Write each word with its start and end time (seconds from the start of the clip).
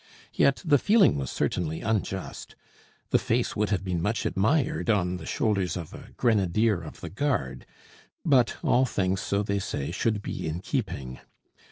Yet 0.33 0.63
the 0.65 0.79
feeling 0.79 1.15
was 1.19 1.29
certainly 1.29 1.81
unjust: 1.81 2.55
the 3.11 3.19
face 3.19 3.55
would 3.55 3.69
have 3.69 3.83
been 3.83 4.01
much 4.01 4.25
admired 4.25 4.89
on 4.89 5.17
the 5.17 5.27
shoulders 5.27 5.77
of 5.77 5.93
a 5.93 6.09
grenadier 6.17 6.81
of 6.81 7.01
the 7.01 7.09
guard; 7.11 7.67
but 8.25 8.55
all 8.63 8.87
things, 8.87 9.21
so 9.21 9.43
they 9.43 9.59
say, 9.59 9.91
should 9.91 10.23
be 10.23 10.47
in 10.47 10.59
keeping. 10.61 11.19